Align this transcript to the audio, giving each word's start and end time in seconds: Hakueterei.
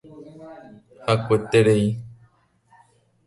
Hakueterei. 1.05 1.85